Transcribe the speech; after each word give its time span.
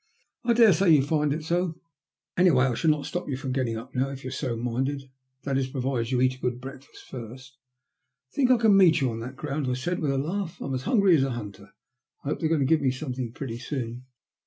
*' 0.25 0.43
I 0.43 0.53
daresay 0.53 0.89
you 0.95 1.03
find 1.03 1.31
it 1.31 1.43
so. 1.43 1.79
Anyway, 2.35 2.65
I'll 2.65 2.89
not 2.89 3.05
stop 3.05 3.29
you 3.29 3.37
from 3.37 3.51
getting 3.51 3.77
up 3.77 3.93
now, 3.93 4.09
if 4.09 4.23
you're 4.23 4.31
so 4.31 4.57
minded; 4.57 5.03
that 5.43 5.59
is'provided 5.59 6.09
you 6.09 6.21
eat 6.21 6.33
a 6.37 6.39
good 6.39 6.59
breakfast 6.59 7.03
first." 7.05 7.59
I 8.31 8.33
think 8.35 8.49
I 8.49 8.57
can 8.57 8.75
meet 8.75 8.99
you 8.99 9.11
on 9.11 9.19
that 9.19 9.35
ground," 9.37 9.67
I 9.69 9.75
said 9.75 9.99
with 9.99 10.09
a 10.09 10.17
laugh. 10.17 10.59
I'm 10.59 10.73
as 10.73 10.81
hungry 10.89 11.15
as 11.17 11.23
a 11.23 11.29
hunter. 11.29 11.73
I 12.23 12.29
hope 12.29 12.39
they're 12.39 12.49
going 12.49 12.61
to 12.61 12.65
give 12.65 12.81
me 12.81 12.89
something 12.89 13.31
pretty 13.31 13.59
soon." 13.59 14.05